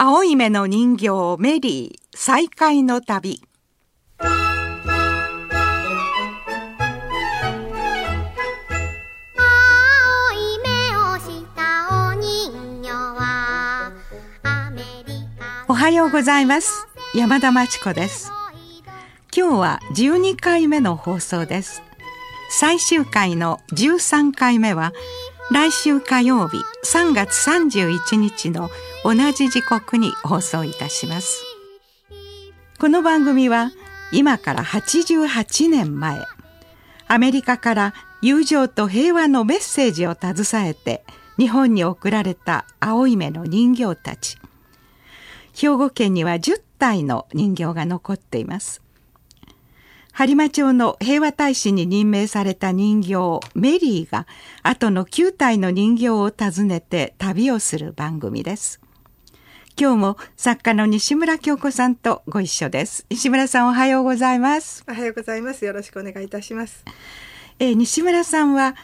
[0.00, 1.08] 青い目の人形
[1.40, 3.42] メリー再会の旅。
[15.66, 16.86] おはようございます。
[17.12, 18.30] 山田真知子です。
[19.36, 21.82] 今日は12回目の放送です。
[22.50, 24.92] 最終回の13回目は
[25.50, 28.70] 来週火曜日3月31日の
[29.04, 31.44] 同じ時刻に放送いたします。
[32.78, 33.70] この番組は
[34.12, 36.20] 今から88年前
[37.06, 41.04] アメリカから友情と平和のメッセージを携えて
[41.38, 44.36] 日本に送られた青い目の人形たち。
[45.54, 48.82] 兵庫県には10体の人形が残っています。
[50.12, 53.14] 播磨町の平和大使に任命された人形
[53.54, 54.26] メリーが
[54.64, 58.80] 後の9体の人形を訪ねて旅をする番組です。
[59.80, 65.64] 今日も作家の西村京子さんとご一緒です西村さんおはようございますおはようございます。
[65.64, 66.84] よろしくお願いいたします。
[67.60, 68.74] えー西村さんは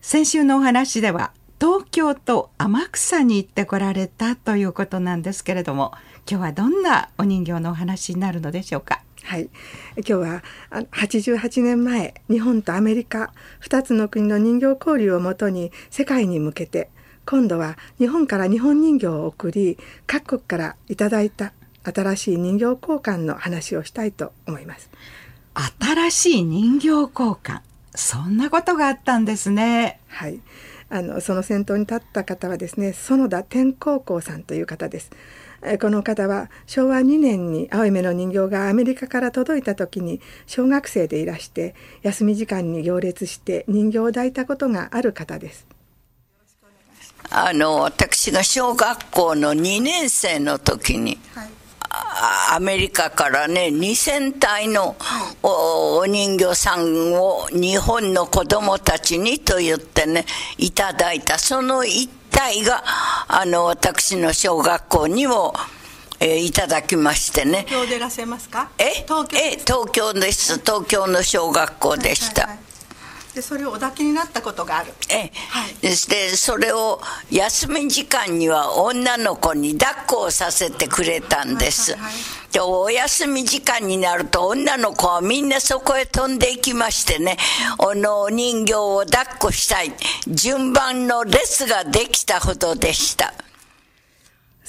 [0.00, 5.92] 先週のお話では東京と天草に行ってこられたということなんですけれども
[6.30, 9.02] 今日はどんなお人形のお話になるのでしょうか？
[9.24, 9.50] はい。
[9.96, 13.32] 今日はあ88年前、日本とアメリカ
[13.62, 16.90] 2つの国の人形交流をもとに世界に向けて、
[17.26, 21.52] 今度は日本から日本人形を送り、各国からいただいた
[21.84, 24.90] 新しい人形交換の話をしたいと思います。
[25.54, 27.60] 新しい人形交換
[27.94, 30.40] そんなことがあったんですねはい。
[30.90, 35.10] あのその先頭に立った方はですね園田天高校さんという方です。
[35.62, 45.66] えーこの方は昭和2年に青い目の人形がアメリカから届いた時に小学生でいらして休み時間に行列して人形を抱いたことがある方です。
[47.30, 51.18] あの私が小学校の2年生の時に、
[51.90, 54.96] あアメリカからね2000体の
[55.42, 60.24] おお人形さんを日本の子供たちにと言ってね
[60.58, 61.38] いただいた。
[61.38, 62.82] その一体が
[63.28, 65.54] あの私の小学校にも、
[66.20, 67.64] えーいただきましてね。
[67.68, 68.70] 東京でいらっしゃいますか？
[68.78, 69.04] え？
[69.06, 70.58] 東京え東京です。
[70.60, 72.48] 東京の小学校でした、
[73.34, 74.92] でそれをお抱きになったことがある。
[75.10, 75.32] え
[75.82, 77.00] え、でそれを
[77.30, 82.22] 休み時間には女の子に抱っこをさせてくれたんです、はいはいはい。
[82.52, 87.36] でお休み時間になると女の子はみんなそこへ飛んでいきましてね。
[87.78, 89.92] あのお人形を抱っこしたい。
[90.28, 93.34] 順番の列ができたほどでした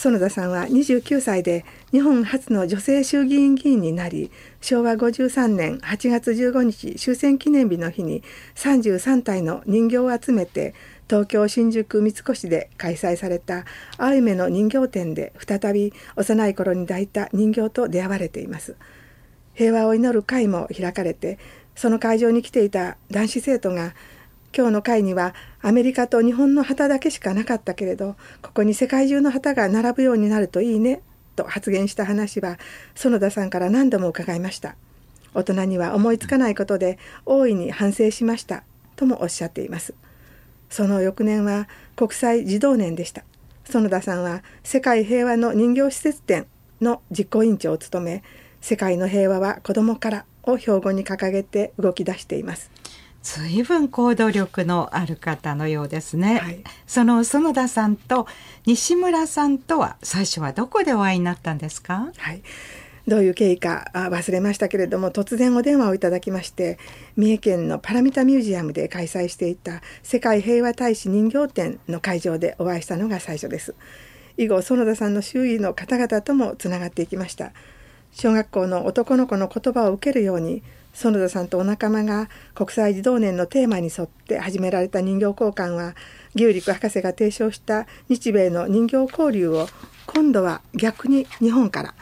[0.06, 4.30] 園田さんは29歳で日本初の女性衆議院議員になり
[4.62, 8.22] 昭和53年8月15日終戦記念日の日に
[8.56, 10.76] 33体の人形を集めて
[11.10, 13.66] 東京新宿三越で開催された
[13.98, 18.76] 青い目の人形展で再び幼い頃に抱いた人形と出会われています。
[19.56, 21.40] 平和を祈る会も開かれて
[21.76, 23.94] その会場に来ていた男子生徒が
[24.56, 31.02] 今日の会にはアメリカと日本の旗だけしかなかったけれどここに世界中の旗が並ぶようになるといいね
[31.36, 32.58] と発言した話は
[32.96, 34.76] 園田さんから何度も伺いました。
[35.34, 38.64] 大人には思いつかないことで大いに反省しました
[38.96, 39.94] ともおっしゃっています。
[40.70, 41.68] その翌年は
[41.98, 43.26] 国際児童年でした。
[43.66, 46.48] 園田さんは世界平和の人形施設展
[46.80, 48.24] の実行委員長を務め
[48.62, 52.72] 世界の平和は子供からを標語に掲げて動き出しています。
[53.26, 56.64] 随分行動力のある方のようですね、はい。
[56.86, 58.28] その園田さんと
[58.68, 62.12] 西村さんとは最初はどこでお会いになったんですか？
[62.18, 62.44] はい、
[63.08, 66.78] どういう経緯かあ忘れましたけれども突然お電話をいただきまして
[67.18, 73.74] 三重県のパラミタミュージアムで開催していた世界平和大使人形展の会場でお会いしたのが最初です。
[74.38, 77.54] 以後園田さんの周囲の方々ともつながっていきました。
[78.12, 80.62] 小学校の男の子の言葉を受けるように
[80.96, 85.94] 園田さんとお仲間が国際児童年のテーマに沿って始められた人形交換は
[86.36, 89.68] 牛陸博士が提唱した日米の人形交流を
[90.08, 91.94] 今度は逆に日本から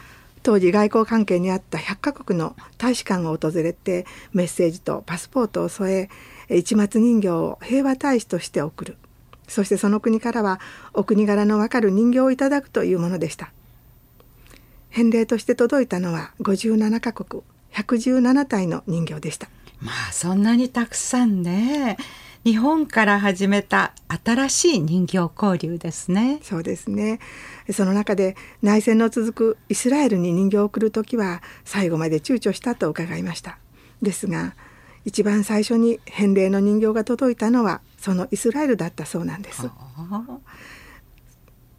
[0.43, 6.09] 当時外交関係にあった100カ国の大使館を訪れてメッセージとパスポートを添
[6.49, 8.97] え市松人形を平和大使として送る。
[9.47, 10.59] そしてその国からは
[10.93, 13.51] お国柄のわかる人形をいただくというものでした。
[14.89, 17.43] 返礼として届いたのは57カ国。
[17.73, 19.49] 117体の人形でした。
[19.79, 21.97] まあそんなにたくさんね
[22.43, 23.93] 日本から始めた
[24.23, 26.39] 新しい人形交流ですね。
[26.43, 27.19] そうですね。
[27.71, 33.57] その中で内戦の続くイスラエルに人形を送る時は最後まで躊躇したと伺いました。
[34.01, 34.55] ですが
[35.05, 39.69] 一番最初に返礼の人形が届いたのはそのイスラエルだったそうなんです。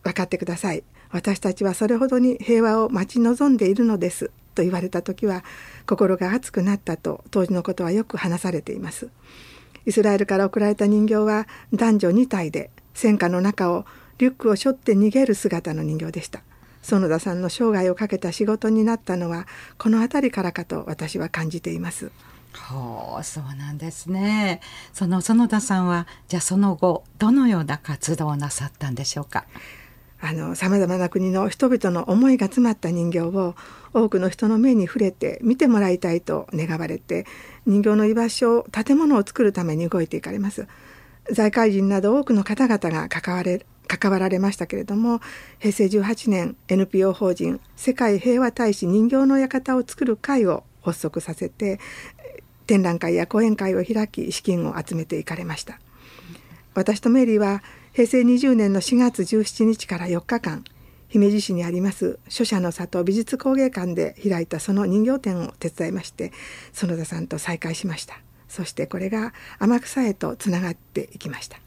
[0.02, 0.82] 分かってください。
[1.10, 5.44] 私たちはそれほどに平和を待ち望んでいるのですと言われた時は
[5.86, 9.10] 心が熱くなったと当時のことはよく話されています。
[9.86, 13.84] イスラエルから送られた人形は男女2体で戦火の中を
[14.18, 16.42] リュックを背負って逃げる姿の人形でした。
[16.82, 19.46] 園田さんの生涯をかけた仕事になったのは
[19.78, 22.10] この辺りからかと私は感じています。
[22.68, 24.60] ほうそうなんですね。
[24.92, 29.44] その園田さんはじゃあその後どのような活動をなさったんでしょうか？
[30.54, 33.54] さまざまな国の人々の思いが詰まった人形を
[33.92, 37.26] 多くの人の目に触れて見てもらいたいと願われて
[37.66, 40.66] 人形の居場所建物を作るために動いていかれます。
[41.30, 45.20] 財界人など多くの方々が関われ関わられましたけれども
[45.58, 51.80] 平成18年 NPO 法人世界平和大使人形の館を作る会を発足させて
[52.66, 55.78] 展覧会や講演会を開き資金を集めていかれました。
[56.74, 57.62] 私とメリーは
[57.94, 60.64] 平成20年の4月17日から4日間
[61.06, 66.32] 姫路市にあります書写の里美術工芸館で開いたその人形展を手伝いまして
[66.72, 68.18] 園田さんと再会しました。
[68.48, 71.58] そしてこれが天草へとつながっていきました。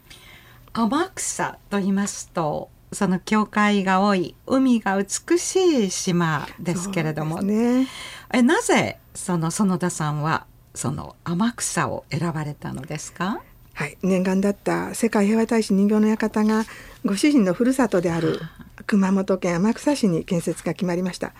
[0.74, 7.86] 天草と言いますとその教会が多い海が美しい島ですけれども、ね、
[8.34, 13.40] えなぜその園田さんはその天草を選ばれたのですか？
[13.78, 16.64] はい、念願だった世界平和大使人形の館が
[17.04, 18.40] ご主人のふるさとである
[18.88, 21.32] 熊本県天草市に建設が決まりました。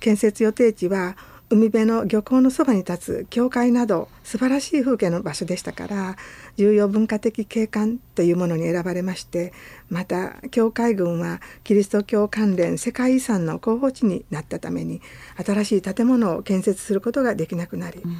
[0.00, 1.16] 建設予定地は
[1.48, 6.16] 海辺の漁港のそばに立つ教会など素晴らしい風景の場所でしたから
[6.56, 9.52] 重要文化的景観というものに選ばれまして
[9.88, 15.00] また教会群はキリスト教関連世界遺産の候補地になったために
[15.44, 18.16] 新しい建物を建設することができなくなり、うん。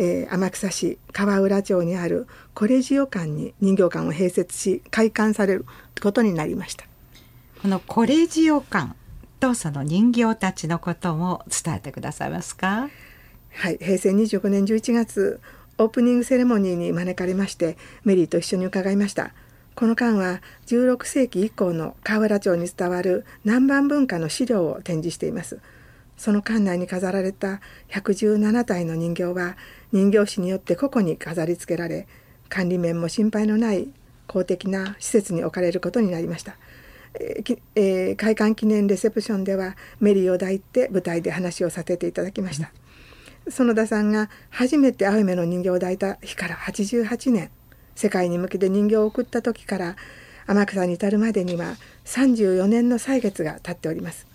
[0.00, 5.66] えー、天草市川浦町にあるコレジオ館に人形館を併設し開館される
[6.00, 6.84] ことになりました。
[7.62, 8.94] このコレジオ館
[9.40, 12.90] とその人形たちのことも伝えてくださいますか？
[13.54, 13.78] はい。
[13.78, 15.40] 平成25年11月
[15.78, 19.32] オープニングセレモニーに招かれましてメリーと一緒に伺いました。
[19.74, 25.60] この間は16世紀以降の河原町に伝わる南蛮文化の資料を展示しています。
[26.16, 29.56] その館内に飾られた117体の人形は
[29.92, 32.08] 人形師によって個々に飾り付けられ
[32.48, 33.88] 管理面も心配のない
[34.26, 36.56] 公的な施設に置かれることになりました、
[37.20, 42.72] えーえー、開館記念レセプションではメリーを抱いて舞台で話をさせていただきました、
[43.48, 47.50] 園田さんが初めて青梅の人形を抱いた日から88年
[47.94, 49.96] 世界に向けて人形を送った時から
[50.46, 54.26] 天草に至るまでには34年の歳月が経っております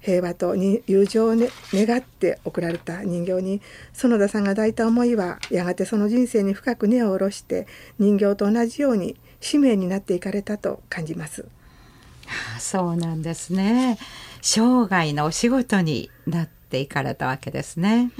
[0.00, 3.62] 平和と友情を、ね、願って送られた人形に
[3.92, 7.68] 園田さんが抱いた思いはやがてその人生に深く根を下ろして
[7.98, 11.46] 人形と同じように使命になっていかれたと感じます。
[12.52, 13.98] はあ、そうなんですね。
[14.40, 18.10] 生涯のお仕事になっていかれたわけですね。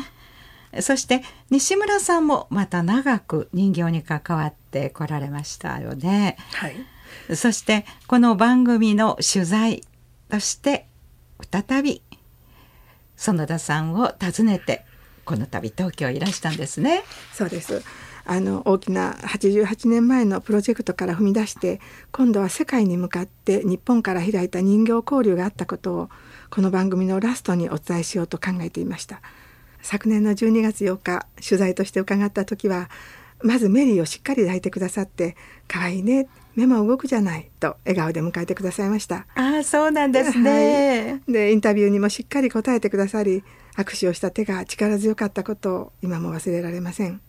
[0.81, 6.37] そして西村さんもまた長く人形に関わってこられましたよね。
[6.55, 7.37] はい。
[7.37, 9.83] そしてこの番組の取材
[10.31, 10.87] として
[11.51, 12.03] 再び
[13.17, 14.87] 園田さんを訪ねて
[15.25, 17.05] この度東京いらしたんですね。
[17.33, 17.83] そうです
[18.25, 21.81] あの大きな88年前のプロジェクトから踏み出して
[22.13, 26.09] 今度は世界に向かって日本から開いた人形交流があったことを
[26.51, 29.21] この番組のラストにお伝えしようと考えていました。
[29.83, 32.89] 昨年の12月8日取材として伺った時は
[33.43, 39.27] まずメリーをしっかり抱いてくださって「可愛いね目も動くじゃないと笑顔で迎えてくださいました。
[39.35, 43.43] ああそうなんですね、はい、でインタビューにもしっかり答えてくださり
[43.77, 47.21] 握手をした手が力強かったことを今も忘れられません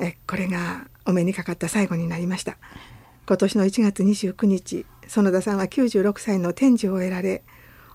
[0.00, 2.56] えこれがお目にかかった最後になりました
[3.26, 7.42] 今年の1月29日園田さんは96歳の天寿を得られ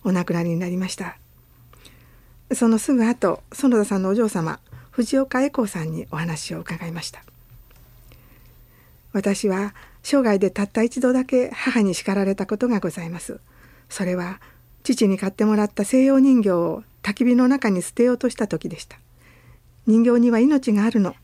[0.04, 1.18] お亡くなりになりました
[2.54, 4.60] そのすぐ後園田さんのお嬢様
[4.92, 7.24] 藤岡恵子さんにお話を伺いました
[9.16, 13.40] 私は生涯でたった一度だけ母に叱られたことがございます。
[13.90, 14.42] それは
[14.84, 19.00] 父に買ってもらった西洋人形を焚き火の中に捨てようとした時でした。
[19.88, 21.16] 人形には命があるの、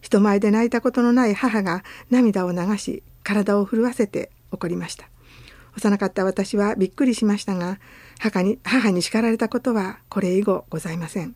[0.00, 5.08] 人前で泣いたことのない母が涙を流し体を震わせて怒りました。
[5.76, 7.78] 幼かった私はびっくりしましたが
[8.18, 11.34] 母に母に叱られたことはこれ以後ございません。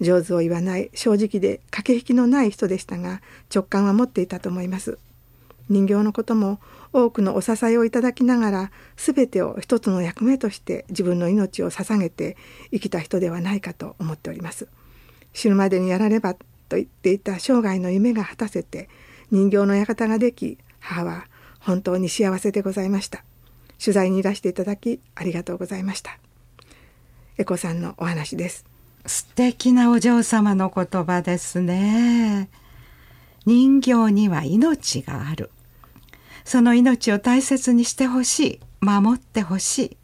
[0.00, 3.22] 上手を言わない正直で駆け引きのない人でしたが
[3.54, 4.98] 直感は持っていたと思います。
[5.68, 6.60] 人形のことも
[6.92, 12.36] 多くのお支えをいただきながら全てを一つの役目として自分の命を捧げて
[12.70, 14.68] 生きた人ではないかと思っております
[15.32, 16.36] 死ぬまでにやらねば
[16.68, 18.88] と言っていた生涯の夢が果たせて
[19.30, 21.26] 人形の館ができ母は
[21.60, 23.24] 本当に幸せでございました。
[23.82, 26.18] 取材にいらしていただきありがとうございました。
[27.38, 28.64] エコさんのお話です。
[29.06, 32.48] 素敵なお嬢様の言葉ですね。
[33.46, 35.50] 人形には命がある。
[36.44, 38.60] その命を大切にしてほしい。
[38.80, 39.96] 守ってほしい。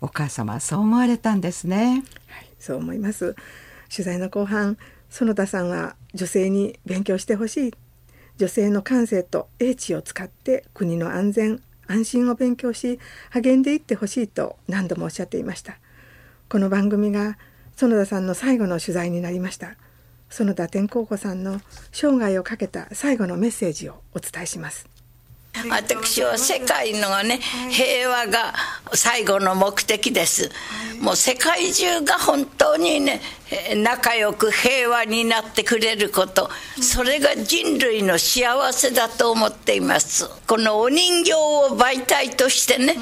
[0.00, 2.02] お母様はそう思われたんですね。
[2.26, 3.36] はいそう思います
[3.90, 4.76] 取材の後半
[5.10, 7.74] 園田さんは女性に勉強してほしい。
[8.38, 12.98] 女性の感性と英知を使って国の安全安心を勉強し
[13.30, 15.78] 励んでいってほしいと何度もおっしゃっていました。
[16.48, 17.38] この番組が
[17.76, 19.76] 園田さんの最後の取材になりました
[20.30, 21.60] 園田天候子さんの
[21.92, 24.95] 生涯をかけた最後のメッセージをお伝えします。
[25.70, 27.38] 私は世界のね
[27.70, 28.54] 平和が
[28.92, 30.50] 最後の目的です。
[31.00, 33.20] もう世界中が本当にね
[33.76, 36.50] 仲良く平和になってくれること。
[36.80, 40.28] それが人類の幸せだと思っています。
[40.46, 42.96] このお人形を媒体としてね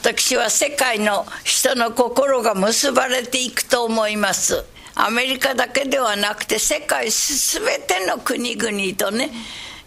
[0.00, 4.64] 私は世界の人の心が結ばれていくと思います。
[4.94, 9.30] アメリカだけではなくて世界全ての国々とね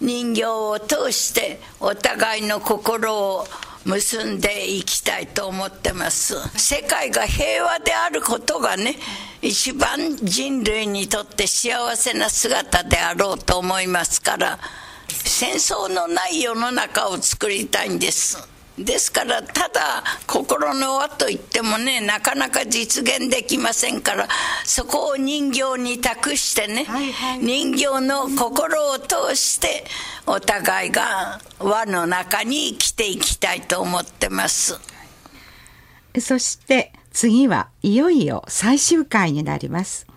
[0.06, 3.48] 人形を通してお互いの心を
[3.86, 6.36] 結んでいきたいと思ってます。
[6.58, 8.96] 世界が平和であることがね
[9.42, 14.60] 一番人類にとって幸せな姿であろうと思いますから
[15.08, 18.55] 戦争のない世の中を作りたいんです。
[18.78, 24.28] ですからただ心の輪といってもねなかなか実現できませんから
[24.66, 29.86] そこを人形に託してね、はいはい、人形の心を通して
[30.28, 34.80] お互いが輪の中に生きていきたいと思ってます。
[36.20, 40.08] そして次はいよいよ最終回になります。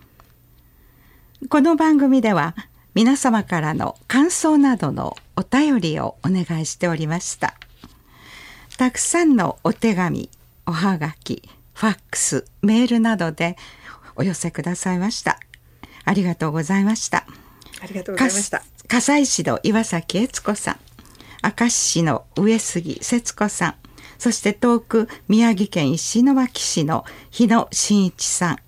[1.48, 2.56] この番組では
[2.94, 7.54] 皆様からの感想などのお便りをお願いしておりました
[8.78, 10.30] たくさんのお手紙
[10.64, 11.42] おはがき
[11.74, 13.56] ファックスメールなどで
[14.14, 15.40] お寄せくださいました。
[16.04, 17.26] ありがとうございました。
[17.82, 18.62] ありがとうございました。
[18.86, 20.76] 笠井市の岩崎悦子さん
[21.42, 23.74] 明石市の上杉節子さん
[24.16, 28.58] そして遠く宮城県石巻市の日野真一さん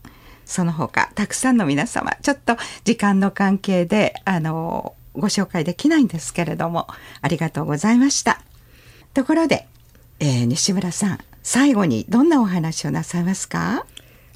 [0.45, 6.89] その他たくさんの皆様ちょっと時間の関係であのご紹介できないんですけれども
[7.21, 8.43] ありがとうございました。
[9.15, 9.69] ところで
[10.21, 13.87] えー、西村さん最後にどんなお話をなさいますか？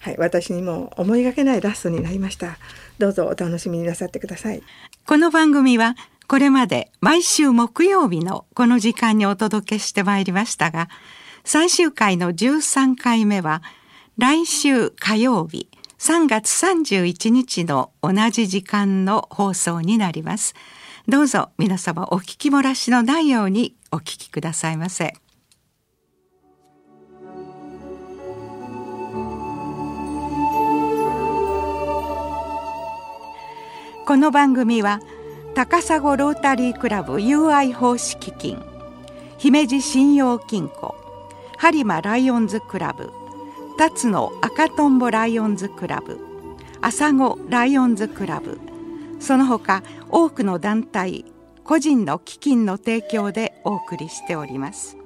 [0.01, 2.59] はい私にも思いがけないラストになりました。
[2.99, 4.63] どうぞお楽しみになさってください。
[5.07, 5.95] この番組は
[6.27, 10.89] これまで毎週木曜日のこの時間にお届けしてまいりましたが
[11.45, 13.63] 最終回の13回目は
[14.17, 20.55] 来週火曜日3月31日の同じ時間の放送になります。
[21.09, 25.15] どうぞ皆様お聞き漏らしのないようにお聞きくださいませ。
[34.07, 35.01] この番組は
[35.55, 38.63] 高砂ロータリークラブ UI 奉仕基金
[39.39, 40.95] 姫路信用金庫
[41.59, 43.11] 播磨ライオンズクラブ
[43.79, 46.21] 辰野赤とんぼライオンズクラブ
[46.83, 48.61] 朝子ライオンズクラブ
[49.21, 51.25] その他多くの団体
[51.65, 54.99] 個人の基金の提供でお送りしております。